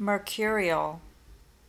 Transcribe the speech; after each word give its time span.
mercurial. 0.00 1.02